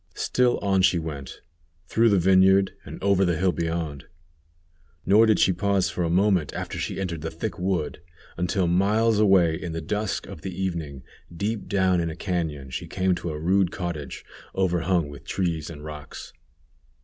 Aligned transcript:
Still 0.15 0.57
on 0.63 0.81
she 0.81 0.97
went, 0.97 1.41
through 1.85 2.09
the 2.09 2.17
vineyard, 2.17 2.71
and 2.85 2.97
over 3.03 3.23
the 3.23 3.37
hill 3.37 3.51
beyond; 3.51 4.05
nor 5.05 5.27
did 5.27 5.37
she 5.39 5.53
pause 5.53 5.91
for 5.91 6.03
a 6.03 6.09
moment 6.09 6.51
after 6.55 6.79
she 6.79 6.99
entered 6.99 7.21
the 7.21 7.29
thick 7.29 7.59
wood, 7.59 8.01
until 8.35 8.65
miles 8.65 9.19
away 9.19 9.53
in 9.53 9.73
the 9.73 9.79
dusk 9.81 10.25
of 10.25 10.41
the 10.41 10.59
evening, 10.59 11.03
deep 11.31 11.67
down 11.67 11.99
in 11.99 12.09
a 12.09 12.15
cañon 12.15 12.71
she 12.71 12.87
came 12.87 13.13
to 13.13 13.29
a 13.29 13.37
rude 13.39 13.69
cottage 13.69 14.25
overhung 14.55 15.07
with 15.07 15.23
trees 15.23 15.69
and 15.69 15.85
rocks. 15.85 16.33